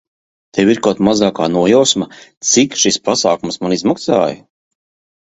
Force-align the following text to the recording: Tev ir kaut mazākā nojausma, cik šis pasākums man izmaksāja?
Tev 0.57 0.69
ir 0.73 0.79
kaut 0.85 1.01
mazākā 1.07 1.47
nojausma, 1.55 2.07
cik 2.53 2.79
šis 2.85 2.97
pasākums 3.11 3.61
man 3.67 3.77
izmaksāja? 3.77 4.35